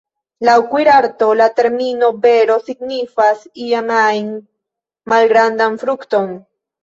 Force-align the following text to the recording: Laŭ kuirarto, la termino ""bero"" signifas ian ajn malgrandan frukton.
Laŭ 0.47 0.53
kuirarto, 0.69 1.27
la 1.41 1.45
termino 1.59 2.07
""bero"" 2.23 2.55
signifas 2.69 3.43
ian 3.67 3.93
ajn 3.99 4.33
malgrandan 5.13 5.77
frukton. 5.85 6.35